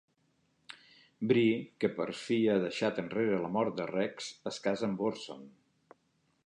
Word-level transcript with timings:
Bree, 1.31 1.59
que 1.83 1.91
per 1.99 2.07
fi 2.21 2.37
ha 2.53 2.57
deixat 2.65 3.03
enrere 3.05 3.39
la 3.45 3.53
mort 3.59 3.77
de 3.81 3.89
Rex, 3.93 4.33
es 4.53 4.61
casa 4.69 4.89
amb 4.91 5.07
Orson. 5.11 5.45